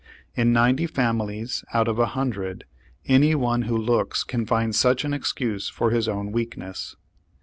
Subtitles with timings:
[0.33, 2.65] In ninety families out of a hundred
[3.05, 6.95] any one who looks can find such an excuse for his own weakness.